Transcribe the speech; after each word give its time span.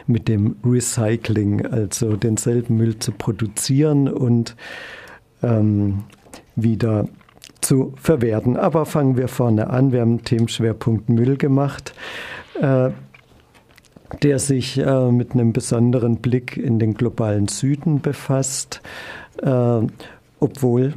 mit 0.08 0.28
dem 0.28 0.56
Recycling, 0.64 1.66
also 1.66 2.16
denselben 2.16 2.78
Müll 2.78 3.00
zu 3.00 3.12
produzieren 3.12 4.08
und 4.08 4.56
ähm, 5.44 6.04
wieder 6.56 7.08
zu 7.62 7.94
verwerten. 7.98 8.58
Aber 8.58 8.86
fangen 8.86 9.18
wir 9.18 9.28
vorne 9.28 9.70
an. 9.70 9.92
Wir 9.92 10.02
haben 10.02 10.10
einen 10.10 10.24
Themenschwerpunkt 10.24 11.10
Müll 11.10 11.38
gemacht. 11.38 11.94
Äh, 12.62 12.92
der 14.24 14.40
sich 14.40 14.80
äh, 14.80 15.12
mit 15.12 15.34
einem 15.34 15.54
besonderen 15.54 16.18
Blick 16.18 16.58
in 16.58 16.80
den 16.80 16.96
globalen 16.96 17.48
Süden 17.48 18.02
befasst, 18.02 18.82
äh, 19.42 19.82
obwohl 20.40 20.94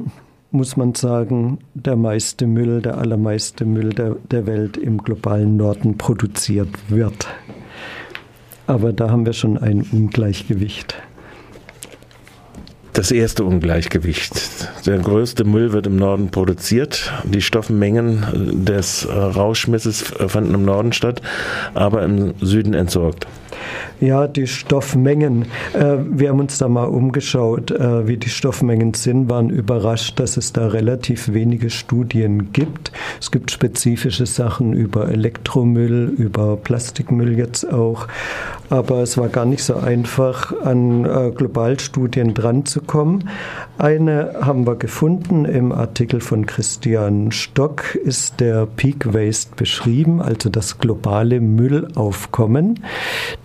muss 0.53 0.77
man 0.77 0.93
sagen, 0.93 1.57
der 1.73 1.95
meiste 1.95 2.45
Müll, 2.45 2.81
der 2.81 2.99
allermeiste 2.99 3.65
Müll 3.65 3.89
der, 3.89 4.15
der 4.29 4.45
Welt 4.45 4.77
im 4.77 4.99
globalen 4.99 5.57
Norden 5.57 5.97
produziert 5.97 6.69
wird. 6.89 7.27
Aber 8.67 8.93
da 8.93 9.09
haben 9.09 9.25
wir 9.25 9.33
schon 9.33 9.57
ein 9.57 9.81
Ungleichgewicht. 9.91 10.95
Das 12.93 13.09
erste 13.09 13.43
Ungleichgewicht. 13.43 14.69
Der 14.85 14.99
größte 14.99 15.43
Müll 15.43 15.73
wird 15.73 15.87
im 15.87 15.95
Norden 15.95 16.29
produziert. 16.29 17.11
Die 17.23 17.41
Stoffmengen 17.41 18.63
des 18.63 19.07
Rauschmisses 19.09 20.03
fanden 20.27 20.53
im 20.53 20.63
Norden 20.63 20.93
statt, 20.93 21.23
aber 21.73 22.03
im 22.03 22.35
Süden 22.39 22.75
entsorgt. 22.75 23.25
Ja, 24.03 24.27
die 24.27 24.47
Stoffmengen. 24.47 25.45
Äh, 25.73 25.95
wir 26.09 26.27
haben 26.27 26.41
uns 26.41 26.57
da 26.57 26.67
mal 26.67 26.83
umgeschaut, 26.83 27.71
äh, 27.71 28.05
wie 28.05 28.17
die 28.17 28.27
Stoffmengen 28.27 28.93
sind, 28.93 29.29
waren 29.29 29.49
überrascht, 29.49 30.19
dass 30.19 30.35
es 30.35 30.51
da 30.51 30.67
relativ 30.67 31.31
wenige 31.31 31.69
Studien 31.69 32.51
gibt. 32.51 32.91
Es 33.21 33.31
gibt 33.31 33.49
spezifische 33.49 34.25
Sachen 34.25 34.73
über 34.73 35.07
Elektromüll, 35.07 36.13
über 36.17 36.57
Plastikmüll 36.57 37.37
jetzt 37.37 37.63
auch. 37.71 38.09
Aber 38.73 39.03
es 39.03 39.19
war 39.19 39.29
gar 39.29 39.45
nicht 39.45 39.63
so 39.63 39.75
einfach, 39.75 40.51
an 40.63 41.05
äh, 41.05 41.29
Globalstudien 41.29 42.33
dranzukommen. 42.33 43.29
Eine 43.77 44.33
haben 44.41 44.65
wir 44.65 44.77
gefunden 44.77 45.45
im 45.45 45.71
Artikel 45.71 46.21
von 46.21 46.47
Christian 46.47 47.31
Stock, 47.31 47.93
ist 47.93 48.39
der 48.39 48.65
Peak 48.65 49.13
Waste 49.13 49.55
beschrieben, 49.55 50.23
also 50.23 50.49
das 50.49 50.79
globale 50.79 51.39
Müllaufkommen. 51.39 52.79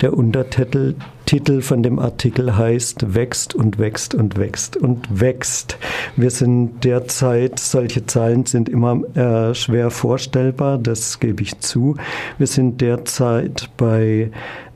Der 0.01 0.17
Untertitel 0.17 0.95
Titel 1.27 1.61
von 1.61 1.83
dem 1.83 1.99
Artikel 1.99 2.57
heißt 2.57 3.13
Wächst 3.13 3.53
und 3.53 3.77
wächst 3.77 4.15
und 4.15 4.39
wächst 4.39 4.77
und 4.77 5.19
wächst. 5.21 5.77
Wir 6.15 6.31
sind 6.31 6.83
derzeit, 6.83 7.59
solche 7.59 8.07
Zahlen 8.07 8.47
sind 8.47 8.67
immer 8.67 9.03
äh, 9.15 9.53
schwer 9.53 9.91
vorstellbar, 9.91 10.79
das 10.79 11.19
gebe 11.19 11.43
ich 11.43 11.59
zu. 11.59 11.97
Wir 12.39 12.47
sind 12.47 12.81
derzeit 12.81 13.69
bei 13.77 14.31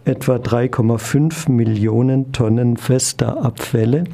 etwa 0.06 0.36
3,5 0.36 1.52
Millionen 1.52 2.31
Tonnen 2.31 2.78
fester 2.78 3.44
Abfälle, 3.44 4.06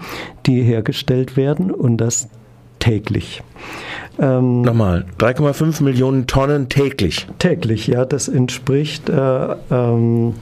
die 0.46 0.62
hergestellt 0.62 1.38
werden 1.38 1.72
und 1.72 1.98
das 1.98 2.30
täglich. 2.80 3.44
Ähm, 4.20 4.62
Nochmal, 4.62 5.06
3,5 5.20 5.84
Millionen 5.84 6.28
Tonnen 6.28 6.70
täglich. 6.70 7.28
Täglich, 7.40 7.88
ja, 7.88 8.06
das 8.06 8.28
entspricht 8.28 9.10
äh, 9.10 9.56
ähm, 9.72 10.36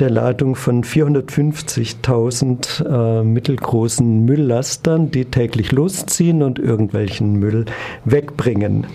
der 0.00 0.10
Ladung 0.10 0.56
von 0.56 0.82
450.000 0.82 3.20
äh, 3.20 3.22
mittelgroßen 3.22 4.24
Mülllastern, 4.24 5.10
die 5.10 5.26
täglich 5.26 5.72
losziehen 5.72 6.42
und 6.42 6.58
irgendwelchen 6.58 7.34
Müll 7.34 7.66
wegbringen. 8.04 8.86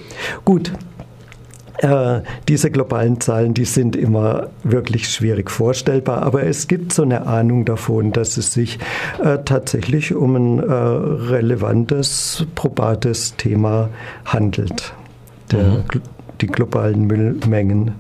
Gut, 0.43 0.73
äh, 1.81 2.21
diese 2.47 2.71
globalen 2.71 3.19
Zahlen, 3.21 3.53
die 3.53 3.65
sind 3.65 3.95
immer 3.95 4.49
wirklich 4.63 5.09
schwierig 5.09 5.49
vorstellbar, 5.49 6.23
aber 6.23 6.43
es 6.43 6.67
gibt 6.67 6.93
so 6.93 7.03
eine 7.03 7.25
Ahnung 7.25 7.65
davon, 7.65 8.11
dass 8.11 8.37
es 8.37 8.53
sich 8.53 8.79
äh, 9.23 9.39
tatsächlich 9.45 10.13
um 10.13 10.35
ein 10.35 10.59
äh, 10.59 10.73
relevantes, 10.73 12.45
probates 12.55 13.35
Thema 13.37 13.89
handelt. 14.25 14.93
Der 15.51 15.63
mhm 15.63 15.83
die 16.41 16.47
globalen 16.47 17.07
Müllmengen. 17.07 17.93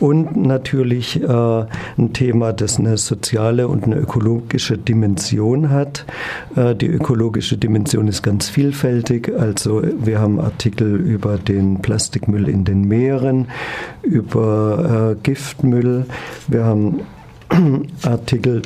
Und 0.00 0.36
natürlich 0.36 1.22
äh, 1.22 1.26
ein 1.26 2.12
Thema, 2.12 2.52
das 2.52 2.78
eine 2.78 2.96
soziale 2.96 3.68
und 3.68 3.84
eine 3.84 3.96
ökologische 3.96 4.78
Dimension 4.78 5.70
hat. 5.70 6.04
Äh, 6.56 6.74
die 6.74 6.86
ökologische 6.86 7.56
Dimension 7.56 8.08
ist 8.08 8.22
ganz 8.22 8.48
vielfältig. 8.48 9.32
Also 9.38 9.82
wir 9.82 10.20
haben 10.20 10.40
Artikel 10.40 10.96
über 10.96 11.38
den 11.38 11.82
Plastikmüll 11.82 12.48
in 12.48 12.64
den 12.64 12.82
Meeren, 12.82 13.48
über 14.02 15.12
äh, 15.12 15.22
Giftmüll. 15.22 16.06
Wir 16.48 16.64
haben 16.64 17.00
Artikel 18.02 18.62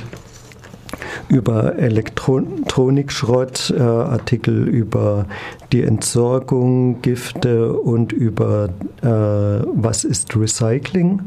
über 1.29 1.77
Elektronikschrott, 1.79 3.75
äh, 3.77 3.81
Artikel 3.81 4.69
über 4.69 5.27
die 5.73 5.83
Entsorgung, 5.83 7.03
Gifte 7.03 7.73
und 7.73 8.13
über 8.13 8.69
äh, 9.03 9.09
was 9.09 10.05
ist 10.05 10.37
Recycling. 10.37 11.21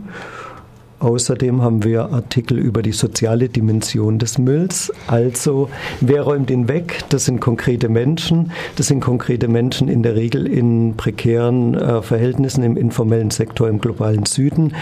Außerdem 0.99 1.61
haben 1.61 1.83
wir 1.83 2.11
Artikel 2.11 2.57
über 2.57 2.81
die 2.81 2.91
soziale 2.91 3.47
Dimension 3.47 4.19
des 4.19 4.37
Mülls. 4.37 4.91
Also, 5.07 5.69
wer 6.01 6.23
räumt 6.23 6.51
ihn 6.51 6.67
weg? 6.67 7.03
Das 7.09 7.25
sind 7.25 7.39
konkrete 7.39 7.87
Menschen. 7.87 8.51
Das 8.75 8.87
sind 8.87 8.99
konkrete 8.99 9.47
Menschen 9.47 9.87
in 9.87 10.03
der 10.03 10.15
Regel 10.15 10.45
in 10.45 10.95
prekären 10.97 11.73
äh, 11.75 12.01
Verhältnissen 12.01 12.63
im 12.63 12.75
informellen 12.75 13.31
Sektor 13.31 13.69
im 13.69 13.79
globalen 13.79 14.25
Süden. 14.25 14.75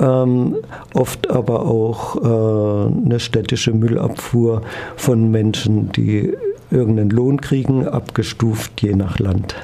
Ähm, 0.00 0.56
oft 0.94 1.30
aber 1.30 1.66
auch 1.66 2.16
äh, 2.16 3.04
eine 3.04 3.20
städtische 3.20 3.72
Müllabfuhr 3.72 4.62
von 4.96 5.30
Menschen, 5.30 5.92
die 5.92 6.34
irgendeinen 6.70 7.10
Lohn 7.10 7.40
kriegen, 7.40 7.86
abgestuft 7.86 8.80
je 8.82 8.94
nach 8.94 9.18
Land. 9.18 9.54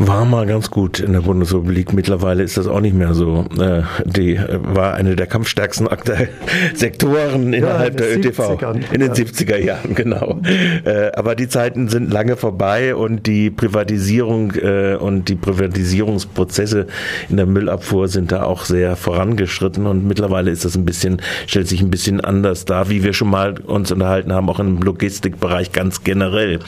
War 0.00 0.24
mal 0.24 0.46
ganz 0.46 0.70
gut 0.70 1.00
in 1.00 1.12
der 1.12 1.22
Bundesrepublik. 1.22 1.92
Mittlerweile 1.92 2.44
ist 2.44 2.56
das 2.56 2.68
auch 2.68 2.80
nicht 2.80 2.94
mehr 2.94 3.14
so. 3.14 3.44
Äh, 3.58 3.82
die 4.04 4.38
war 4.38 4.94
eine 4.94 5.16
der 5.16 5.26
kampfstärksten 5.26 5.88
Sektoren 6.74 7.52
innerhalb 7.52 7.98
ja, 7.98 8.06
in 8.06 8.22
der 8.22 8.30
ÖTV. 8.30 8.42
70ern. 8.42 8.92
In 8.92 9.00
den 9.00 9.08
ja. 9.08 9.14
70er 9.14 9.56
Jahren, 9.56 9.96
genau. 9.96 10.40
Äh, 10.84 11.10
aber 11.16 11.34
die 11.34 11.48
Zeiten 11.48 11.88
sind 11.88 12.12
lange 12.12 12.36
vorbei 12.36 12.94
und 12.94 13.26
die 13.26 13.50
Privatisierung 13.50 14.52
äh, 14.54 14.94
und 14.94 15.28
die 15.28 15.34
Privatisierungsprozesse 15.34 16.86
in 17.28 17.36
der 17.36 17.46
Müllabfuhr 17.46 18.06
sind 18.06 18.30
da 18.30 18.44
auch 18.44 18.66
sehr 18.66 18.94
vorangeschritten 18.94 19.86
und 19.86 20.06
mittlerweile 20.06 20.52
ist 20.52 20.64
das 20.64 20.76
ein 20.76 20.84
bisschen, 20.84 21.20
stellt 21.48 21.66
sich 21.66 21.82
ein 21.82 21.90
bisschen 21.90 22.20
anders 22.20 22.64
dar, 22.64 22.88
wie 22.88 23.02
wir 23.02 23.14
schon 23.14 23.30
mal 23.30 23.58
uns 23.58 23.90
unterhalten 23.90 24.32
haben, 24.32 24.48
auch 24.48 24.60
im 24.60 24.78
Logistikbereich 24.80 25.72
ganz 25.72 26.04
generell 26.04 26.60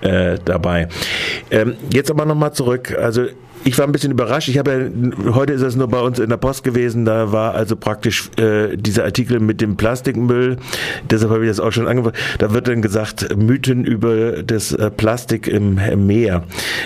äh, 0.00 0.38
dabei. 0.42 0.88
Ähm, 1.50 1.74
jetzt 1.92 2.10
aber 2.10 2.24
nochmal 2.24 2.54
zurück. 2.54 2.77
Also 2.96 3.26
ich 3.64 3.76
war 3.78 3.86
ein 3.86 3.92
bisschen 3.92 4.12
überrascht. 4.12 4.48
Ich 4.48 4.58
habe 4.58 4.90
ja, 5.26 5.34
heute 5.34 5.52
ist 5.52 5.62
es 5.62 5.76
nur 5.76 5.88
bei 5.88 6.00
uns 6.00 6.18
in 6.18 6.30
der 6.30 6.36
Post 6.36 6.64
gewesen, 6.64 7.04
da 7.04 7.32
war 7.32 7.54
also 7.54 7.76
praktisch 7.76 8.30
äh, 8.38 8.76
dieser 8.76 9.04
Artikel 9.04 9.40
mit 9.40 9.60
dem 9.60 9.76
Plastikmüll, 9.76 10.56
deshalb 11.10 11.32
habe 11.32 11.44
ich 11.44 11.50
das 11.50 11.60
auch 11.60 11.72
schon 11.72 11.86
angefangen. 11.86 12.16
Da 12.38 12.52
wird 12.52 12.68
dann 12.68 12.82
gesagt, 12.82 13.36
Mythen 13.36 13.84
über 13.84 14.42
das 14.42 14.72
äh, 14.72 14.90
Plastik 14.90 15.48
im, 15.48 15.78
im 15.78 16.06
Meer. 16.06 16.44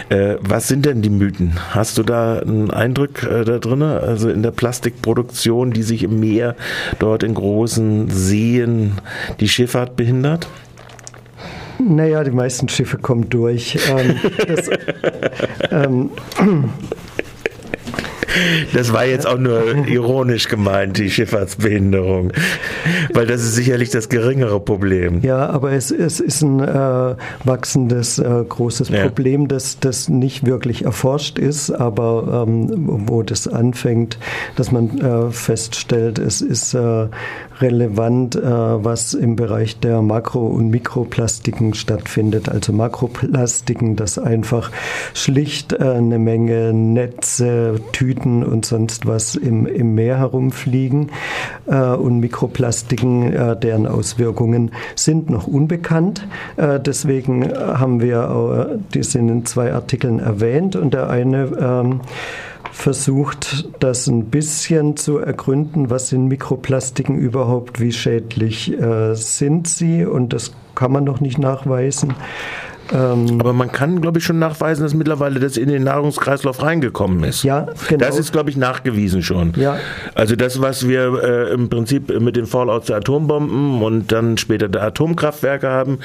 Äh, 0.08 0.36
was 0.40 0.68
sind 0.68 0.86
denn 0.86 1.02
die 1.02 1.10
Mythen? 1.10 1.52
Hast 1.70 1.98
du 1.98 2.02
da 2.02 2.38
einen 2.38 2.70
Eindruck 2.70 3.22
äh, 3.22 3.44
da 3.44 3.58
drin? 3.58 3.82
Also 3.82 4.30
in 4.30 4.42
der 4.42 4.50
Plastikproduktion, 4.50 5.72
die 5.72 5.82
sich 5.82 6.02
im 6.02 6.20
Meer 6.20 6.56
dort 6.98 7.22
in 7.22 7.34
großen 7.34 8.10
Seen 8.10 8.94
die 9.40 9.48
Schifffahrt 9.48 9.96
behindert? 9.96 10.48
Naja, 11.78 12.24
die 12.24 12.30
meisten 12.30 12.68
Schiffe 12.68 12.98
kommen 12.98 13.28
durch. 13.28 13.78
Ähm, 13.88 14.16
das, 14.46 14.70
ähm, 15.70 16.10
das 18.72 18.92
war 18.92 19.04
jetzt 19.04 19.26
auch 19.26 19.38
nur 19.38 19.86
ironisch 19.86 20.48
gemeint, 20.48 20.98
die 20.98 21.10
Schifffahrtsbehinderung, 21.10 22.32
weil 23.12 23.26
das 23.26 23.42
ist 23.42 23.54
sicherlich 23.54 23.90
das 23.90 24.08
geringere 24.08 24.60
Problem. 24.60 25.20
Ja, 25.22 25.48
aber 25.48 25.72
es, 25.72 25.90
es 25.90 26.20
ist 26.20 26.42
ein 26.42 26.60
äh, 26.60 27.16
wachsendes 27.44 28.18
äh, 28.18 28.44
großes 28.48 28.88
ja. 28.88 29.02
Problem, 29.02 29.48
das, 29.48 29.78
das 29.80 30.08
nicht 30.08 30.46
wirklich 30.46 30.84
erforscht 30.84 31.38
ist, 31.38 31.70
aber 31.70 32.44
ähm, 32.46 33.06
wo 33.08 33.22
das 33.22 33.48
anfängt, 33.48 34.18
dass 34.56 34.72
man 34.72 34.98
äh, 34.98 35.30
feststellt, 35.30 36.18
es 36.18 36.40
ist 36.40 36.74
äh, 36.74 37.08
relevant, 37.62 38.36
äh, 38.36 38.42
was 38.42 39.14
im 39.14 39.36
Bereich 39.36 39.78
der 39.78 40.02
Makro- 40.02 40.48
und 40.48 40.70
Mikroplastiken 40.70 41.74
stattfindet. 41.74 42.48
Also 42.48 42.72
Makroplastiken, 42.72 43.96
das 43.96 44.18
einfach 44.18 44.70
schlicht 45.14 45.72
äh, 45.72 45.82
eine 45.82 46.18
Menge 46.18 46.72
Netze, 46.72 47.80
Tüten 47.92 48.44
und 48.44 48.66
sonst 48.66 49.06
was 49.06 49.34
im, 49.34 49.66
im 49.66 49.94
Meer 49.94 50.18
herumfliegen 50.18 51.10
äh, 51.66 51.76
und 51.76 52.20
Mikroplastiken, 52.20 53.32
deren 53.60 53.86
Auswirkungen 53.86 54.72
sind 54.94 55.30
noch 55.30 55.46
unbekannt. 55.46 56.26
Deswegen 56.56 57.52
haben 57.52 58.00
wir, 58.00 58.78
die 58.94 59.02
sind 59.02 59.28
in 59.28 59.46
zwei 59.46 59.72
Artikeln 59.72 60.18
erwähnt 60.18 60.76
und 60.76 60.94
der 60.94 61.08
eine 61.10 61.44
ähm, 61.60 62.00
versucht, 62.72 63.68
das 63.80 64.06
ein 64.06 64.24
bisschen 64.24 64.96
zu 64.96 65.18
ergründen, 65.18 65.90
was 65.90 66.08
sind 66.08 66.26
Mikroplastiken 66.26 67.18
überhaupt, 67.18 67.80
wie 67.80 67.92
schädlich 67.92 68.72
äh, 68.72 69.14
sind 69.14 69.68
sie 69.68 70.04
und 70.04 70.32
das 70.32 70.52
kann 70.74 70.90
man 70.90 71.04
noch 71.04 71.20
nicht 71.20 71.38
nachweisen. 71.38 72.14
Ähm, 72.92 73.38
Aber 73.40 73.52
man 73.52 73.72
kann, 73.72 74.00
glaube 74.00 74.18
ich, 74.18 74.24
schon 74.24 74.38
nachweisen, 74.38 74.82
dass 74.82 74.94
mittlerweile 74.94 75.40
das 75.40 75.56
in 75.56 75.68
den 75.68 75.84
Nahrungskreislauf 75.84 76.62
reingekommen 76.62 77.24
ist. 77.24 77.42
Ja, 77.42 77.66
genau. 77.88 78.04
Das 78.04 78.18
ist, 78.18 78.32
glaube 78.32 78.50
ich, 78.50 78.56
nachgewiesen 78.56 79.22
schon. 79.22 79.52
Ja. 79.56 79.78
Also 80.14 80.36
das, 80.36 80.60
was 80.60 80.88
wir 80.88 81.22
äh, 81.22 81.54
im 81.54 81.68
Prinzip 81.68 82.20
mit 82.20 82.36
den 82.36 82.46
Fallouts 82.46 82.86
der 82.86 82.96
Atombomben 82.96 83.82
und 83.82 84.12
dann 84.12 84.36
später 84.36 84.68
der 84.68 84.82
Atomkraftwerke 84.82 85.68
haben, 85.68 85.98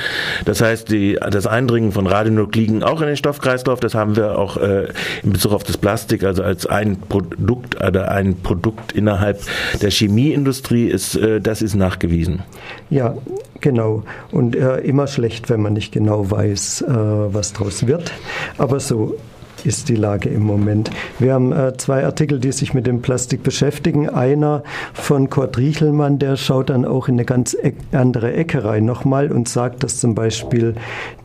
das 0.46 0.62
heißt, 0.62 0.90
die, 0.92 1.20
das 1.30 1.48
Eindringen 1.48 1.92
von 1.92 2.08
Radionukliden 2.08 2.84
auch 2.84 3.02
in 3.02 3.08
den 3.08 3.18
Stoffkreislauf, 3.18 3.80
das 3.80 3.96
haben 3.96 4.16
wir 4.16 4.38
auch 4.38 4.58
äh, 4.58 4.88
in 5.24 5.34
Bezug 5.34 5.54
auf 5.54 5.64
das 5.64 5.78
Plastik, 5.78 6.24
also 6.24 6.44
als 6.44 6.66
ein 6.66 6.98
Produkt 6.98 7.76
oder 7.82 8.12
ein 8.12 8.36
Produkt 8.42 8.94
innerhalb 8.94 9.42
der 9.82 9.92
Chemieindustrie 9.92 10.88
ist, 10.88 11.16
äh, 11.16 11.42
das 11.42 11.62
ist 11.62 11.76
nachgewiesen. 11.76 12.44
Ja, 12.90 13.16
genau. 13.62 14.04
Und 14.32 14.56
äh, 14.56 14.78
immer 14.80 15.08
schlecht, 15.08 15.50
wenn 15.50 15.62
man 15.62 15.74
nicht 15.74 15.92
genau 15.94 16.30
weiß, 16.30 16.82
äh, 16.82 16.88
was 16.88 17.54
daraus 17.54 17.88
wird. 17.88 18.12
Aber 18.58 18.80
so 18.80 19.16
ist 19.64 19.90
die 19.90 19.96
Lage 19.96 20.30
im 20.30 20.44
Moment. 20.44 20.92
Wir 21.20 21.34
haben 21.34 21.52
äh, 21.52 21.76
zwei 21.78 22.06
Artikel, 22.06 22.40
die 22.40 22.52
sich 22.52 22.74
mit 22.74 22.88
dem 22.88 23.02
Plastik 23.02 23.44
beschäftigen. 23.44 24.10
Einer 24.10 24.64
von 24.94 25.30
Kurt 25.30 25.58
Riechelmann, 25.58 26.20
der 26.20 26.38
schaut 26.38 26.70
dann 26.70 26.86
auch 26.86 27.08
in 27.08 27.16
eine 27.16 27.26
ganz 27.26 27.54
e 27.54 27.74
andere 27.92 28.34
Ecke 28.34 28.64
rein 28.64 28.86
nochmal 28.86 29.32
und 29.32 29.50
sagt, 29.50 29.84
dass 29.84 30.00
zum 30.00 30.16
Beispiel 30.16 30.76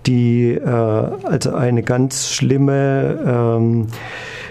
die, 0.06 0.52
äh, 0.52 0.66
also 0.66 1.54
eine 1.54 1.82
ganz 1.82 2.30
schlimme 2.30 3.18
ähm, 3.26 3.86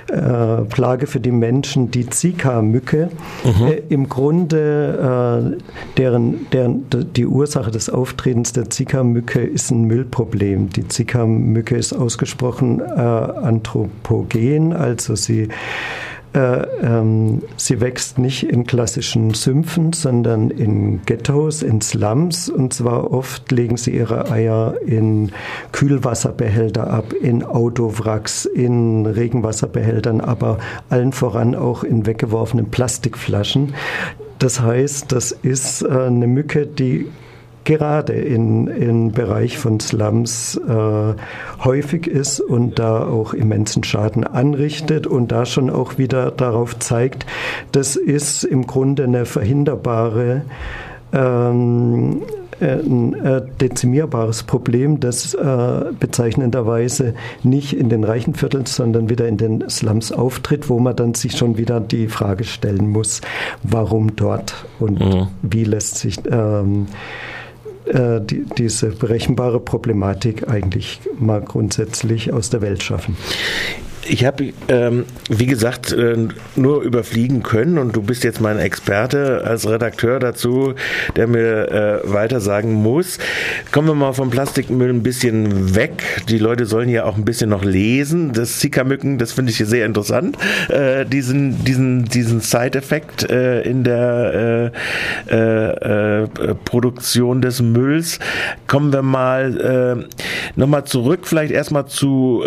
äh, 0.07 0.63
Plage 0.63 1.07
für 1.07 1.19
die 1.19 1.31
Menschen, 1.31 1.91
die 1.91 2.07
Zika-Mücke, 2.07 3.09
mhm. 3.43 3.67
äh, 3.67 3.81
im 3.89 4.09
Grunde 4.09 5.55
äh, 5.57 5.97
deren, 5.97 6.47
deren, 6.51 6.85
die 7.15 7.25
Ursache 7.25 7.71
des 7.71 7.89
Auftretens 7.89 8.53
der 8.53 8.69
Zika-Mücke 8.69 9.41
ist 9.41 9.71
ein 9.71 9.83
Müllproblem. 9.83 10.69
Die 10.69 10.87
Zika-Mücke 10.87 11.75
ist 11.75 11.93
ausgesprochen 11.93 12.79
äh, 12.79 12.83
anthropogen, 12.83 14.73
also 14.73 15.15
sie 15.15 15.49
äh, 16.33 16.39
ähm, 16.81 17.43
sie 17.57 17.81
wächst 17.81 18.17
nicht 18.17 18.43
in 18.43 18.65
klassischen 18.65 19.33
Sümpfen, 19.33 19.91
sondern 19.91 20.49
in 20.49 21.01
Ghettos, 21.05 21.61
in 21.61 21.81
Slums. 21.81 22.47
Und 22.47 22.73
zwar 22.73 23.11
oft 23.11 23.51
legen 23.51 23.75
sie 23.75 23.91
ihre 23.91 24.31
Eier 24.31 24.75
in 24.85 25.31
Kühlwasserbehälter 25.73 26.89
ab, 26.89 27.13
in 27.13 27.43
Autowracks, 27.43 28.45
in 28.45 29.05
Regenwasserbehältern, 29.05 30.21
aber 30.21 30.59
allen 30.89 31.11
voran 31.11 31.53
auch 31.53 31.83
in 31.83 32.05
weggeworfenen 32.05 32.71
Plastikflaschen. 32.71 33.73
Das 34.39 34.61
heißt, 34.61 35.11
das 35.11 35.31
ist 35.31 35.81
äh, 35.81 35.89
eine 35.89 36.27
Mücke, 36.27 36.65
die 36.65 37.07
gerade 37.63 38.13
in, 38.13 38.67
im 38.67 39.11
Bereich 39.11 39.57
von 39.57 39.79
Slums 39.79 40.57
äh, 40.57 41.13
häufig 41.63 42.07
ist 42.07 42.39
und 42.39 42.79
da 42.79 43.05
auch 43.05 43.33
immensen 43.33 43.83
Schaden 43.83 44.23
anrichtet 44.23 45.07
und 45.07 45.31
da 45.31 45.45
schon 45.45 45.69
auch 45.69 45.97
wieder 45.97 46.31
darauf 46.31 46.79
zeigt, 46.79 47.25
das 47.71 47.95
ist 47.95 48.43
im 48.43 48.67
Grunde 48.67 49.03
eine 49.03 49.25
verhinderbare 49.25 50.43
ähm, 51.13 52.21
ein 52.61 53.13
äh, 53.15 53.41
dezimierbares 53.59 54.43
Problem, 54.43 54.99
das 54.99 55.33
äh, 55.33 55.85
bezeichnenderweise 55.99 57.15
nicht 57.43 57.73
in 57.73 57.89
den 57.89 58.03
reichen 58.03 58.35
Vierteln, 58.35 58.65
sondern 58.65 59.09
wieder 59.09 59.27
in 59.27 59.37
den 59.37 59.67
Slums 59.69 60.11
auftritt, 60.11 60.69
wo 60.69 60.79
man 60.79 60.95
dann 60.95 61.13
sich 61.13 61.37
schon 61.37 61.57
wieder 61.57 61.79
die 61.79 62.07
Frage 62.07 62.43
stellen 62.43 62.89
muss, 62.89 63.21
warum 63.63 64.15
dort 64.15 64.65
und 64.79 64.99
mhm. 64.99 65.27
wie 65.41 65.63
lässt 65.63 65.97
sich 65.97 66.17
ähm, 66.29 66.85
äh, 67.93 68.21
die, 68.21 68.45
diese 68.57 68.87
berechenbare 68.87 69.59
Problematik 69.59 70.47
eigentlich 70.47 70.99
mal 71.19 71.41
grundsätzlich 71.41 72.31
aus 72.33 72.49
der 72.49 72.61
Welt 72.61 72.83
schaffen. 72.83 73.15
Ich 74.07 74.25
habe, 74.25 74.51
ähm, 74.67 75.05
wie 75.29 75.45
gesagt, 75.45 75.91
äh, 75.91 76.15
nur 76.55 76.81
überfliegen 76.81 77.43
können 77.43 77.77
und 77.77 77.95
du 77.95 78.01
bist 78.01 78.23
jetzt 78.23 78.41
mein 78.41 78.57
Experte 78.57 79.43
als 79.45 79.69
Redakteur 79.69 80.19
dazu, 80.19 80.73
der 81.15 81.27
mir 81.27 81.71
äh, 81.71 82.11
weiter 82.11 82.41
sagen 82.41 82.73
muss. 82.73 83.19
Kommen 83.71 83.87
wir 83.87 83.93
mal 83.93 84.13
vom 84.13 84.31
Plastikmüll 84.31 84.89
ein 84.89 85.03
bisschen 85.03 85.75
weg. 85.75 86.23
Die 86.29 86.39
Leute 86.39 86.65
sollen 86.65 86.89
ja 86.89 87.05
auch 87.05 87.15
ein 87.15 87.25
bisschen 87.25 87.51
noch 87.51 87.63
lesen. 87.63 88.33
Das 88.33 88.59
Zika-Mücken, 88.59 89.19
das 89.19 89.33
finde 89.33 89.51
ich 89.51 89.57
sehr 89.57 89.85
interessant. 89.85 90.35
Äh, 90.69 91.05
diesen, 91.05 91.63
diesen, 91.63 92.05
diesen 92.05 92.41
Side-Effekt 92.41 93.29
äh, 93.29 93.61
in 93.61 93.83
der 93.83 94.71
äh, 95.29 95.35
äh, 95.35 96.27
Produktion 96.65 97.41
des 97.41 97.61
Mülls. 97.61 98.17
Kommen 98.65 98.91
wir 98.91 99.03
mal 99.03 100.07
nochmal 100.55 100.85
zurück, 100.85 101.21
vielleicht 101.23 101.51
erstmal 101.51 101.85
zu 101.87 102.41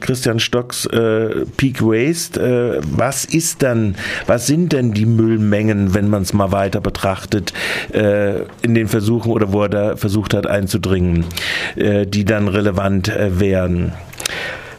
Christian 0.00 0.38
Stock 0.40 0.53
Stocks 0.54 0.86
äh, 0.86 1.46
Peak 1.56 1.82
Waste. 1.82 2.40
Äh, 2.40 2.80
was 2.88 3.24
ist 3.24 3.64
dann, 3.64 3.96
was 4.28 4.46
sind 4.46 4.72
denn 4.72 4.92
die 4.92 5.04
Müllmengen, 5.04 5.94
wenn 5.94 6.08
man 6.08 6.22
es 6.22 6.32
mal 6.32 6.52
weiter 6.52 6.80
betrachtet, 6.80 7.52
äh, 7.92 8.42
in 8.62 8.76
den 8.76 8.86
Versuchen 8.86 9.32
oder 9.32 9.52
wo 9.52 9.62
er 9.62 9.68
da 9.68 9.96
versucht 9.96 10.32
hat 10.32 10.46
einzudringen, 10.46 11.24
äh, 11.74 12.06
die 12.06 12.24
dann 12.24 12.46
relevant 12.46 13.08
äh, 13.08 13.40
wären? 13.40 13.94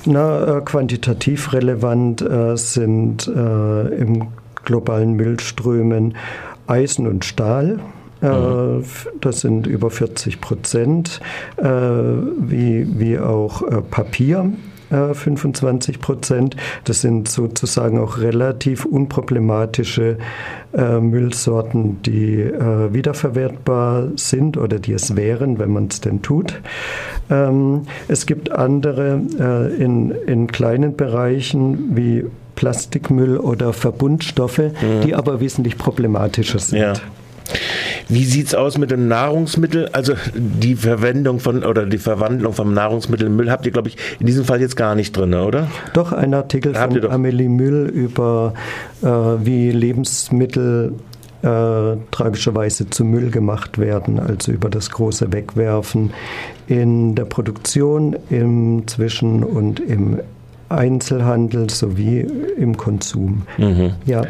Na, 0.06 0.60
äh, 0.60 0.62
quantitativ 0.62 1.52
relevant 1.52 2.24
sind 2.54 3.28
im 3.28 4.28
globalen 4.64 5.14
Müllströmen 5.14 6.16
Eisen 6.68 7.06
und 7.06 7.26
Stahl. 7.26 7.80
Mhm. 8.22 8.84
Das 9.20 9.42
sind 9.42 9.68
über 9.68 9.90
40 9.90 10.40
Prozent, 10.42 11.20
wie, 11.58 12.88
wie 12.98 13.20
auch 13.20 13.64
Papier 13.92 14.54
25 14.90 16.00
Prozent. 16.00 16.56
Das 16.84 17.02
sind 17.02 17.28
sozusagen 17.28 18.00
auch 18.00 18.18
relativ 18.20 18.86
unproblematische 18.86 20.18
äh, 20.74 21.00
Müllsorten, 21.00 22.02
die 22.04 22.42
äh, 22.42 22.94
wiederverwertbar 22.94 24.10
sind 24.16 24.58
oder 24.58 24.80
die 24.80 24.94
es 24.94 25.16
wären, 25.16 25.60
wenn 25.60 25.72
man 25.72 25.88
es 25.88 26.02
denn 26.02 26.22
tut. 26.22 26.62
Ähm, 27.30 27.84
es 28.08 28.26
gibt 28.26 28.52
andere 28.52 29.22
äh, 29.40 29.84
in, 29.84 30.12
in 30.12 30.48
kleinen 30.48 30.96
Bereichen 30.96 31.96
wie 31.96 32.26
Plastikmüll 32.56 33.38
oder 33.38 33.74
Verbundstoffe, 33.74 34.60
mhm. 34.60 35.02
die 35.04 35.16
aber 35.16 35.40
wesentlich 35.40 35.78
problematischer 35.78 36.60
sind. 36.60 36.80
Ja. 36.80 36.94
Wie 38.08 38.26
sieht 38.26 38.48
es 38.48 38.56
aus 38.56 38.78
mit 38.78 38.92
dem 38.92 39.08
Nahrungsmittel? 39.08 39.90
Also 39.92 40.14
die 40.36 40.76
Verwendung 40.76 41.40
von 41.40 41.64
oder 41.64 41.86
die 41.86 41.98
Verwandlung 41.98 42.54
vom 42.54 42.74
Nahrungsmittel 42.74 43.28
in 43.28 43.36
Müll 43.36 43.50
habt 43.50 43.66
ihr, 43.66 43.72
glaube 43.72 43.90
ich, 43.90 43.98
in 44.20 44.28
diesem 44.28 44.46
Fall 44.46 44.62
jetzt 44.62 44.76
gar 44.76 44.96
nicht 44.96 45.16
drin, 45.18 45.34
oder? 45.34 45.68
Doch, 45.94 46.12
ein 46.12 46.34
Artikel 46.34 46.78
habt 46.78 46.94
von 46.94 47.12
Amelie 47.12 47.50
Müll 47.50 47.88
über 47.88 48.54
äh, 49.02 49.08
wie 49.08 49.72
Lebensmittel 49.72 50.94
äh, 51.42 51.98
tragischerweise 52.12 52.90
zu 52.90 53.06
Müll 53.06 53.30
gemacht 53.30 53.78
werden, 53.78 54.20
also 54.20 54.52
über 54.52 54.70
das 54.70 54.90
große 54.90 55.32
Wegwerfen 55.32 56.12
in 56.68 57.16
der 57.16 57.26
Produktion, 57.26 58.16
im 58.30 58.88
Zwischen- 58.88 59.44
und 59.44 59.80
im 59.80 60.20
Einzelhandel 60.70 61.70
sowie 61.70 62.28
im 62.58 62.78
Konsum. 62.78 63.44
Mhm. 63.58 63.94
Ja. 64.06 64.24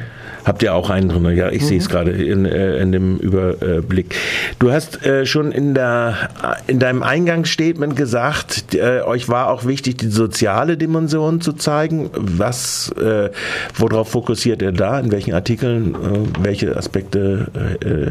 Habt 0.46 0.62
ihr 0.62 0.76
auch 0.76 0.92
einen 0.92 1.10
drin? 1.10 1.36
Ja, 1.36 1.50
ich 1.50 1.64
mhm. 1.64 1.66
sehe 1.66 1.78
es 1.80 1.90
gerade 1.90 2.12
in, 2.12 2.46
äh, 2.46 2.78
in 2.78 2.92
dem 2.92 3.18
Überblick. 3.18 4.16
Du 4.60 4.72
hast 4.72 5.04
äh, 5.04 5.26
schon 5.26 5.52
in, 5.52 5.74
der, 5.74 6.30
in 6.68 6.78
deinem 6.78 7.02
Eingangsstatement 7.02 7.96
gesagt, 7.96 8.76
äh, 8.76 9.02
euch 9.02 9.28
war 9.28 9.50
auch 9.50 9.66
wichtig, 9.66 9.98
die 9.98 10.10
soziale 10.10 10.78
Dimension 10.78 11.42
zu 11.42 11.54
zeigen. 11.54 12.12
Was, 12.14 12.92
äh, 12.92 13.32
worauf 13.76 14.10
fokussiert 14.10 14.62
ihr 14.62 14.72
da? 14.72 15.00
In 15.00 15.12
welchen 15.12 15.34
Artikeln? 15.34 15.96
Welche 16.40 16.78
Aspekte 16.78 17.48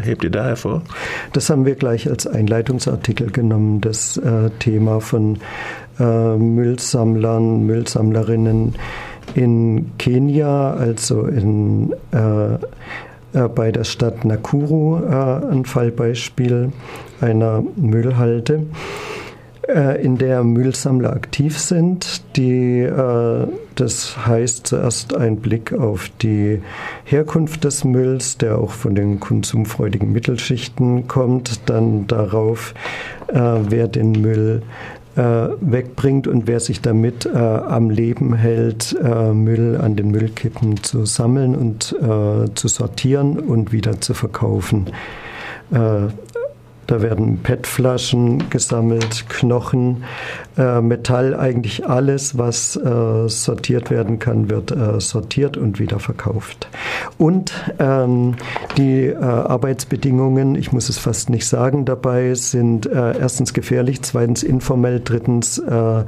hebt 0.02 0.24
ihr 0.24 0.30
da 0.30 0.44
hervor? 0.44 0.82
Das 1.32 1.48
haben 1.50 1.64
wir 1.64 1.76
gleich 1.76 2.08
als 2.08 2.26
Einleitungsartikel 2.26 3.30
genommen, 3.30 3.80
das 3.80 4.20
Thema 4.58 5.00
von 5.00 5.38
Müllsammlern, 5.98 7.64
Müllsammlerinnen 8.14 8.74
in 9.34 9.90
Kenia, 9.98 10.74
also 10.74 11.22
in, 11.22 11.92
äh, 12.12 12.54
äh, 12.54 13.48
bei 13.48 13.72
der 13.72 13.84
Stadt 13.84 14.24
Nakuru, 14.24 14.98
äh, 14.98 15.50
ein 15.50 15.64
Fallbeispiel 15.64 16.72
einer 17.20 17.64
Müllhalde, 17.76 18.66
äh, 19.66 20.04
in 20.04 20.18
der 20.18 20.44
Müllsammler 20.44 21.12
aktiv 21.12 21.58
sind. 21.58 22.22
Die, 22.36 22.80
äh, 22.80 23.46
das 23.74 24.26
heißt 24.26 24.66
zuerst 24.68 25.16
ein 25.16 25.36
Blick 25.36 25.72
auf 25.72 26.10
die 26.22 26.60
Herkunft 27.04 27.64
des 27.64 27.82
Mülls, 27.82 28.38
der 28.38 28.58
auch 28.58 28.70
von 28.70 28.94
den 28.94 29.18
konsumfreudigen 29.18 30.12
Mittelschichten 30.12 31.08
kommt, 31.08 31.68
dann 31.68 32.06
darauf, 32.06 32.74
äh, 33.28 33.40
wer 33.68 33.88
den 33.88 34.12
Müll 34.12 34.62
wegbringt 35.16 36.26
und 36.26 36.46
wer 36.46 36.60
sich 36.60 36.80
damit 36.80 37.26
äh, 37.26 37.38
am 37.38 37.90
Leben 37.90 38.34
hält, 38.34 38.96
äh, 39.02 39.32
Müll 39.32 39.78
an 39.80 39.96
den 39.96 40.10
Müllkippen 40.10 40.82
zu 40.82 41.04
sammeln 41.04 41.54
und 41.54 41.94
äh, 42.00 42.52
zu 42.54 42.68
sortieren 42.68 43.38
und 43.38 43.72
wieder 43.72 44.00
zu 44.00 44.14
verkaufen. 44.14 44.86
Da 46.86 47.02
werden 47.02 47.38
PET-Flaschen 47.42 48.50
gesammelt, 48.50 49.28
Knochen, 49.28 50.04
äh, 50.56 50.80
Metall, 50.80 51.34
eigentlich 51.34 51.86
alles, 51.86 52.36
was 52.36 52.76
äh, 52.76 53.28
sortiert 53.28 53.90
werden 53.90 54.18
kann, 54.18 54.50
wird 54.50 54.70
äh, 54.70 55.00
sortiert 55.00 55.56
und 55.56 55.78
wieder 55.78 55.98
verkauft. 55.98 56.68
Und 57.18 57.52
ähm, 57.78 58.34
die 58.76 59.06
äh, 59.06 59.16
Arbeitsbedingungen, 59.16 60.54
ich 60.54 60.72
muss 60.72 60.88
es 60.88 60.98
fast 60.98 61.30
nicht 61.30 61.46
sagen 61.46 61.84
dabei, 61.84 62.34
sind 62.34 62.86
äh, 62.86 63.18
erstens 63.18 63.54
gefährlich, 63.54 64.02
zweitens 64.02 64.42
informell, 64.42 65.00
drittens 65.02 65.58
äh, 65.58 66.04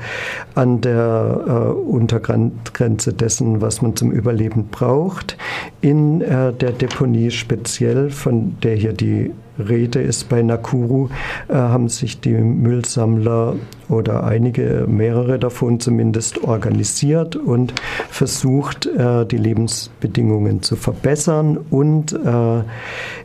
an 0.55 0.81
der 0.81 1.75
Untergrenze 1.87 3.13
dessen, 3.13 3.61
was 3.61 3.83
man 3.83 3.97
zum 3.97 4.11
Überleben 4.11 4.69
braucht. 4.69 5.37
In 5.81 6.21
der 6.21 6.53
Deponie 6.53 7.31
speziell, 7.31 8.11
von 8.11 8.57
der 8.63 8.75
hier 8.75 8.93
die 8.93 9.33
Rede 9.59 10.01
ist 10.01 10.29
bei 10.29 10.43
Nakuru, 10.43 11.09
äh, 11.49 11.55
haben 11.55 11.89
sich 11.89 12.21
die 12.21 12.33
Müllsammler 12.33 13.57
oder 13.89 14.25
einige, 14.25 14.87
mehrere 14.89 15.39
davon 15.39 15.81
zumindest 15.81 16.43
organisiert 16.43 17.37
und 17.37 17.75
versucht, 18.11 18.87
äh, 18.87 19.25
die 19.27 19.39
Lebensbedingungen 19.39 20.63
zu 20.63 20.77
verbessern 20.77 21.59
und 21.71 22.13
äh, 22.13 22.63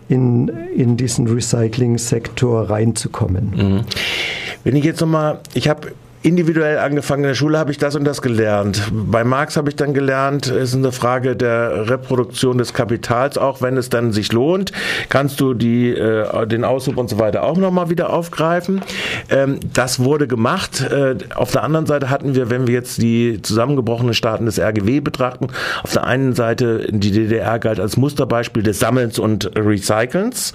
in, 0.09 0.51
in 0.75 0.97
diesen 0.97 1.27
Recycling-Sektor 1.27 2.69
reinzukommen. 2.69 3.53
Mhm. 3.55 3.81
Wenn 4.63 4.75
ich 4.75 4.83
jetzt 4.83 5.01
nochmal, 5.01 5.39
ich 5.53 5.67
habe 5.67 5.93
individuell 6.23 6.77
angefangen. 6.77 7.23
In 7.23 7.29
der 7.29 7.35
Schule 7.35 7.57
habe 7.57 7.71
ich 7.71 7.77
das 7.77 7.95
und 7.95 8.03
das 8.05 8.21
gelernt. 8.21 8.91
Bei 8.91 9.23
Marx 9.23 9.57
habe 9.57 9.69
ich 9.69 9.75
dann 9.75 9.93
gelernt, 9.93 10.47
es 10.47 10.69
ist 10.69 10.75
eine 10.75 10.91
Frage 10.91 11.35
der 11.35 11.89
Reproduktion 11.89 12.57
des 12.57 12.73
Kapitals, 12.73 13.37
auch 13.37 13.61
wenn 13.61 13.77
es 13.77 13.89
dann 13.89 14.11
sich 14.11 14.31
lohnt, 14.31 14.71
kannst 15.09 15.39
du 15.39 15.53
die, 15.53 15.89
äh, 15.89 16.45
den 16.47 16.63
Aushub 16.63 16.97
und 16.97 17.09
so 17.09 17.17
weiter 17.17 17.43
auch 17.43 17.57
nochmal 17.57 17.89
wieder 17.89 18.11
aufgreifen. 18.11 18.81
Ähm, 19.29 19.59
das 19.73 19.99
wurde 19.99 20.27
gemacht. 20.27 20.81
Äh, 20.81 21.15
auf 21.33 21.51
der 21.51 21.63
anderen 21.63 21.85
Seite 21.85 22.09
hatten 22.09 22.35
wir, 22.35 22.49
wenn 22.49 22.67
wir 22.67 22.73
jetzt 22.75 23.01
die 23.01 23.41
zusammengebrochenen 23.41 24.13
Staaten 24.13 24.45
des 24.45 24.59
RGW 24.59 24.99
betrachten, 24.99 25.47
auf 25.83 25.93
der 25.93 26.03
einen 26.05 26.33
Seite 26.33 26.87
die 26.89 27.11
DDR 27.11 27.57
galt 27.57 27.79
als 27.79 27.97
Musterbeispiel 27.97 28.63
des 28.63 28.79
Sammelns 28.79 29.17
und 29.17 29.51
Recycelns, 29.57 30.53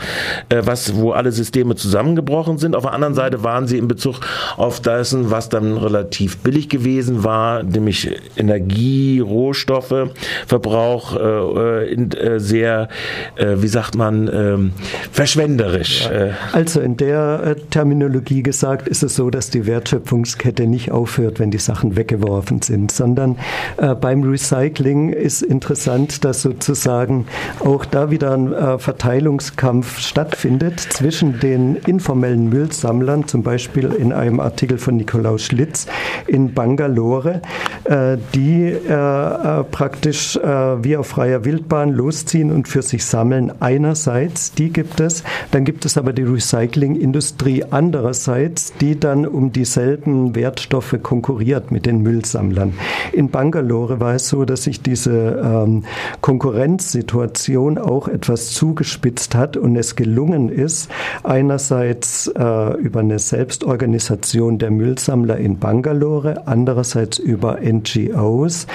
äh, 0.48 0.62
was, 0.64 0.94
wo 0.94 1.10
alle 1.10 1.32
Systeme 1.32 1.74
zusammengebrochen 1.74 2.58
sind. 2.58 2.76
Auf 2.76 2.84
der 2.84 2.92
anderen 2.92 3.14
Seite 3.14 3.42
waren 3.42 3.66
sie 3.66 3.78
in 3.78 3.88
Bezug 3.88 4.20
auf 4.56 4.80
dessen, 4.80 5.30
was 5.30 5.48
da 5.48 5.55
dann 5.56 5.76
relativ 5.76 6.38
billig 6.38 6.68
gewesen 6.68 7.24
war, 7.24 7.62
nämlich 7.62 8.10
Energie, 8.36 9.20
Rohstoffe, 9.20 10.10
Verbrauch 10.46 11.16
äh, 11.16 11.92
in, 11.92 12.12
äh, 12.12 12.38
sehr, 12.38 12.88
äh, 13.36 13.56
wie 13.58 13.68
sagt 13.68 13.96
man, 13.96 14.30
ähm, 14.32 14.72
verschwenderisch. 15.10 16.04
Ja. 16.04 16.26
Äh. 16.26 16.30
Also 16.52 16.80
in 16.80 16.96
der 16.96 17.42
äh, 17.44 17.54
Terminologie 17.70 18.42
gesagt 18.42 18.88
ist 18.88 19.02
es 19.02 19.16
so, 19.16 19.30
dass 19.30 19.50
die 19.50 19.66
Wertschöpfungskette 19.66 20.66
nicht 20.66 20.90
aufhört, 20.90 21.40
wenn 21.40 21.50
die 21.50 21.58
Sachen 21.58 21.96
weggeworfen 21.96 22.62
sind, 22.62 22.92
sondern 22.92 23.38
äh, 23.78 23.94
beim 23.94 24.22
Recycling 24.22 25.10
ist 25.10 25.42
interessant, 25.42 26.24
dass 26.24 26.42
sozusagen 26.42 27.26
auch 27.60 27.84
da 27.84 28.10
wieder 28.10 28.32
ein 28.32 28.78
Verteilungskampf 28.78 30.00
stattfindet 30.00 30.80
zwischen 30.80 31.40
den 31.40 31.76
informellen 31.76 32.48
Müllsammlern, 32.48 33.26
zum 33.26 33.42
Beispiel 33.42 33.92
in 33.92 34.12
einem 34.12 34.40
Artikel 34.40 34.78
von 34.78 34.96
Nikolaus 34.96 35.45
Schlitz 35.46 35.86
in 36.26 36.52
Bangalore, 36.54 37.40
äh, 37.84 38.18
die 38.34 38.64
äh, 38.64 38.92
äh, 38.92 39.64
praktisch 39.64 40.36
wie 40.36 40.96
auf 40.96 41.06
freier 41.06 41.44
Wildbahn 41.44 41.92
losziehen 41.92 42.50
und 42.50 42.68
für 42.68 42.82
sich 42.82 43.04
sammeln. 43.04 43.52
Einerseits, 43.60 44.52
die 44.52 44.70
gibt 44.70 45.00
es. 45.00 45.22
Dann 45.50 45.64
gibt 45.64 45.84
es 45.84 45.96
aber 45.96 46.12
die 46.12 46.22
Recyclingindustrie 46.22 47.64
andererseits, 47.70 48.72
die 48.80 48.98
dann 48.98 49.26
um 49.26 49.52
dieselben 49.52 50.34
Wertstoffe 50.34 50.96
konkurriert 51.02 51.70
mit 51.70 51.86
den 51.86 52.02
Müllsammlern. 52.02 52.74
In 53.12 53.30
Bangalore 53.30 54.00
war 54.00 54.14
es 54.14 54.28
so, 54.28 54.44
dass 54.44 54.64
sich 54.64 54.82
diese 54.82 55.40
ähm, 55.42 55.84
Konkurrenzsituation 56.20 57.78
auch 57.78 58.08
etwas 58.08 58.50
zugespitzt 58.50 59.34
hat 59.34 59.56
und 59.56 59.76
es 59.76 59.96
gelungen 59.96 60.48
ist, 60.48 60.90
einerseits 61.22 62.26
äh, 62.28 62.76
über 62.78 63.00
eine 63.00 63.18
Selbstorganisation 63.18 64.58
der 64.58 64.70
Müllsammler 64.70 65.35
in 65.38 65.58
Bangalore, 65.58 66.46
andererseits 66.46 67.18
über 67.18 67.58
NGOs, 67.60 68.66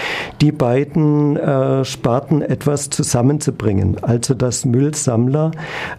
die 0.42 0.52
beiden 0.52 1.38
äh, 1.38 1.86
Sparten 1.86 2.42
etwas 2.42 2.90
zusammenzubringen. 2.90 3.98
Also 4.02 4.34
dass 4.34 4.66
Müllsammler 4.66 5.52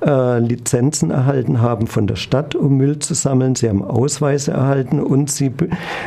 äh, 0.05 0.39
Lizenzen 0.39 1.11
erhalten 1.11 1.61
haben 1.61 1.87
von 1.87 2.07
der 2.07 2.17
Stadt, 2.17 2.55
um 2.55 2.77
Müll 2.77 2.99
zu 2.99 3.15
sammeln. 3.15 3.55
Sie 3.55 3.69
haben 3.69 3.85
Ausweise 3.85 4.53
erhalten 4.53 5.01
und 5.01 5.31
sie 5.31 5.53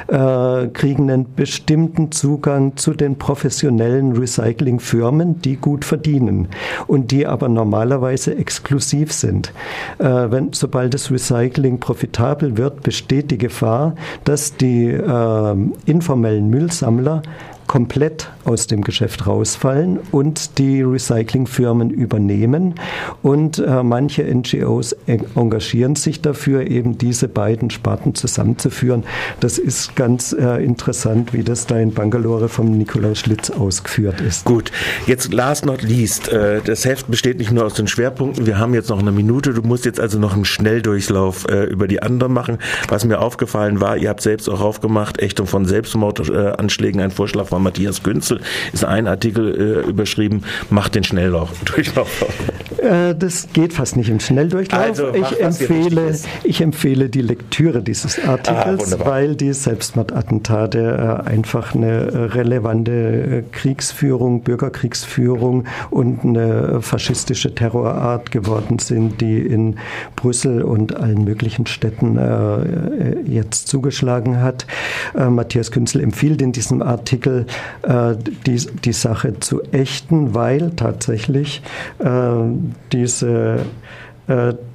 äh, 0.08 0.68
kriegen 0.68 1.10
einen 1.10 1.34
bestimmten 1.36 2.12
Zugang 2.12 2.78
zu 2.78 2.94
den 2.94 3.18
professionellen 3.18 4.14
Recyclingfirmen, 4.14 5.42
die 5.42 5.56
gut 5.58 5.86
verdienen 5.86 6.48
und 6.88 7.12
die 7.12 7.28
aber 7.28 7.50
normalerweise 7.50 8.36
exklusiv 8.36 9.12
sind. 9.12 9.54
Äh, 10.00 10.06
wenn, 10.06 10.54
sobald 10.54 10.94
das 10.94 11.12
Recycling 11.12 11.80
profitabel 11.80 12.58
wird, 12.58 12.82
besteht 12.84 13.32
die 13.32 13.38
Gefahr, 13.38 13.96
dass 14.24 14.45
die 14.54 14.88
äh, 14.88 15.56
informellen 15.86 16.50
Müllsammler 16.50 17.24
komplett 17.68 18.30
aus 18.46 18.68
dem 18.68 18.82
Geschäft 18.82 19.28
rausfallen 19.28 20.00
und 20.12 20.58
die 20.58 20.82
Recyclingfirmen 20.82 21.90
übernehmen. 21.90 22.76
Und 23.22 23.60
äh, 23.60 23.84
manche 23.84 24.24
NGOs 24.24 24.96
engagieren 25.06 25.96
sich 25.96 26.22
dafür, 26.22 26.68
eben 26.68 26.98
diese 26.98 27.28
beiden 27.28 27.70
Sparten 27.70 28.16
zusammenzuführen. 28.16 29.04
Das 29.40 29.58
ist 29.58 29.96
ganz 29.96 30.34
äh, 30.34 30.64
interessant, 30.64 31.34
wie 31.34 31.44
das 31.44 31.66
da 31.68 31.78
in 31.78 31.94
Bangalore 31.94 32.50
vom 32.50 32.78
Nikolaus 32.78 33.20
Schlitz 33.20 33.50
ausgeführt 33.50 34.22
ist. 34.22 34.46
Gut, 34.46 34.72
jetzt 35.08 35.34
last 35.34 35.66
not 35.66 35.82
least. 35.82 36.32
Äh, 36.32 36.62
das 36.64 36.86
Heft 36.86 37.10
besteht 37.10 37.40
nicht 37.40 37.52
nur 37.52 37.66
aus 37.66 37.74
den 37.74 37.88
Schwerpunkten. 37.88 38.46
Wir 38.46 38.58
haben 38.58 38.74
jetzt 38.74 38.90
noch 38.90 39.00
eine 39.00 39.12
Minute. 39.12 39.54
Du 39.54 39.62
musst 39.62 39.86
jetzt 39.86 40.00
also 40.00 40.20
noch 40.20 40.34
einen 40.34 40.46
Schnelldurchlauf 40.46 41.48
äh, 41.50 41.64
über 41.66 41.88
die 41.88 42.02
anderen 42.02 42.34
machen. 42.34 42.60
Was 42.90 43.06
mir 43.06 43.20
aufgefallen 43.20 43.82
war, 43.82 43.98
ihr 43.98 44.10
habt 44.10 44.22
selbst 44.22 44.50
auch 44.50 44.62
aufgemacht, 44.62 45.22
Ächtung 45.22 45.48
von 45.48 45.66
Selbstmordanschlägen, 45.66 47.02
ein 47.02 47.12
Vorschlag 47.12 47.48
von 47.48 47.64
Matthias 47.64 48.04
Günzel, 48.04 48.35
ist 48.74 48.86
ein 48.86 49.08
Artikel 49.08 49.84
äh, 49.86 49.90
überschrieben, 49.90 50.44
macht 50.70 50.96
den 50.96 51.04
Schnelldurchlauf. 51.04 52.26
Das 53.18 53.48
geht 53.52 53.74
fast 53.74 53.96
nicht 53.96 54.10
im 54.10 54.20
Schnelldurchlauf. 54.20 54.80
Also, 54.80 55.12
ich, 55.14 55.42
empfehle, 55.42 56.16
ich 56.44 56.62
empfehle 56.62 57.10
die 57.10 57.22
Lektüre 57.22 57.82
dieses 57.82 58.24
Artikels, 58.24 58.94
ah, 58.94 59.06
weil 59.06 59.36
die 59.36 59.54
Selbstmordattentate 59.54 61.24
einfach 61.26 61.74
eine 61.74 62.36
relevante 62.36 63.44
Kriegsführung, 63.52 64.42
Bürgerkriegsführung 64.42 65.66
und 65.90 66.24
eine 66.24 66.82
faschistische 66.82 67.56
Terrorart 67.56 68.32
geworden 68.32 68.80
sind, 68.80 69.22
die 69.22 69.40
in 69.40 69.78
Brüssel 70.16 70.62
und 70.62 70.96
allen 70.96 71.24
möglichen 71.24 71.66
Städten 71.66 72.18
äh, 72.18 73.20
jetzt 73.26 73.68
zugeschlagen 73.68 74.42
hat. 74.42 74.66
Äh, 75.16 75.30
Matthias 75.30 75.72
Künzel 75.72 76.02
empfiehlt 76.02 76.42
in 76.42 76.52
diesem 76.52 76.82
Artikel, 76.82 77.46
äh, 77.84 78.16
die, 78.46 78.58
die 78.84 78.94
Sache 78.94 79.40
zu 79.40 79.62
ächten, 79.72 80.34
weil 80.34 80.72
tatsächlich 80.76 81.62
diese 82.92 83.60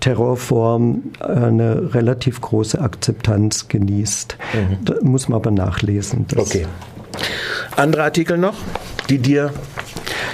Terrorform 0.00 1.02
eine 1.18 1.94
relativ 1.94 2.40
große 2.40 2.80
Akzeptanz 2.80 3.66
genießt. 3.68 4.36
Mhm. 4.54 4.84
Da 4.84 4.94
muss 5.02 5.28
man 5.28 5.36
aber 5.36 5.50
nachlesen. 5.50 6.26
okay. 6.36 6.66
Andere 7.76 8.04
Artikel 8.04 8.38
noch, 8.38 8.54
die 9.08 9.18
dir 9.18 9.50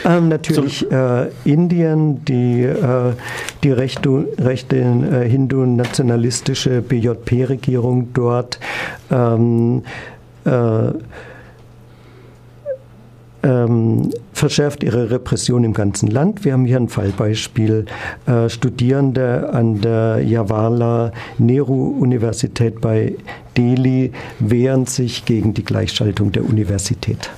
ähm, 0.06 0.28
natürlich 0.28 0.90
äh, 0.90 1.28
Indien, 1.44 2.24
die, 2.24 2.62
äh, 2.62 3.12
die 3.64 3.72
rechte, 3.72 4.28
rechte 4.38 4.76
äh, 4.76 5.28
hindu-nationalistische 5.28 6.82
BJP-Regierung 6.82 8.12
dort. 8.12 8.60
Ähm, 9.10 9.82
äh, 10.44 10.50
ähm, 13.46 14.10
verschärft 14.32 14.82
ihre 14.82 15.10
Repression 15.10 15.62
im 15.62 15.72
ganzen 15.72 16.10
Land. 16.10 16.44
Wir 16.44 16.52
haben 16.52 16.66
hier 16.66 16.78
ein 16.78 16.88
Fallbeispiel. 16.88 17.86
Äh, 18.26 18.48
Studierende 18.48 19.50
an 19.52 19.80
der 19.80 20.20
Jawaharlal 20.22 21.12
Nehru 21.38 21.96
Universität 22.00 22.80
bei 22.80 23.14
Delhi 23.56 24.12
wehren 24.38 24.86
sich 24.86 25.24
gegen 25.24 25.54
die 25.54 25.64
Gleichschaltung 25.64 26.32
der 26.32 26.44
Universität. 26.44 27.30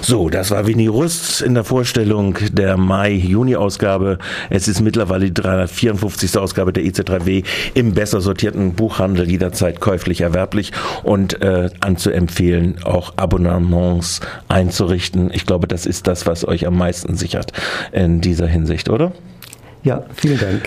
So, 0.00 0.28
das 0.28 0.50
war 0.50 0.66
Winnie 0.66 0.88
Rust 0.88 1.42
in 1.42 1.54
der 1.54 1.64
Vorstellung 1.64 2.38
der 2.52 2.76
Mai-Juni-Ausgabe. 2.76 4.18
Es 4.50 4.68
ist 4.68 4.80
mittlerweile 4.80 5.26
die 5.26 5.34
354. 5.34 6.38
Ausgabe 6.38 6.72
der 6.72 6.84
EC3W 6.84 7.44
im 7.74 7.94
besser 7.94 8.20
sortierten 8.20 8.74
Buchhandel 8.74 9.28
jederzeit 9.28 9.80
käuflich 9.80 10.20
erwerblich 10.20 10.72
und 11.02 11.40
äh, 11.42 11.70
anzuempfehlen, 11.80 12.82
auch 12.84 13.14
Abonnements 13.16 14.20
einzurichten. 14.48 15.30
Ich 15.32 15.46
glaube, 15.46 15.66
das 15.66 15.86
ist 15.86 16.06
das, 16.06 16.26
was 16.26 16.46
euch 16.46 16.66
am 16.66 16.76
meisten 16.76 17.16
sichert 17.16 17.52
in 17.92 18.20
dieser 18.20 18.46
Hinsicht, 18.46 18.88
oder? 18.88 19.12
Ja, 19.84 20.04
vielen 20.14 20.38
Dank. 20.38 20.62